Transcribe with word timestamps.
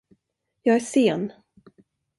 Jag 0.63 0.75
är 0.75 0.79
sen. 0.79 1.31